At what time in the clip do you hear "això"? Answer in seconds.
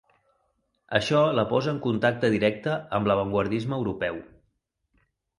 0.99-1.19